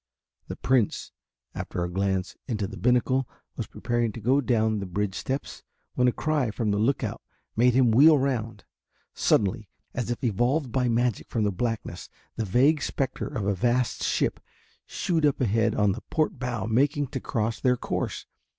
[0.47, 1.11] The Prince
[1.53, 5.61] after a glance into the binnacle was preparing to go down the bridge steps
[5.93, 7.21] when a cry from the Look out
[7.55, 8.63] made him wheel round.
[9.13, 13.53] Suddenly, and as if evolved by magic from the blackness, the vague spectre of a
[13.53, 14.39] vast ship
[14.87, 18.25] shewed up ahead on the port bow making to cross their course.